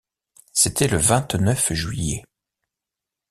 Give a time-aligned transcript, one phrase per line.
[0.51, 2.23] C’était le vingt-neuf juillet.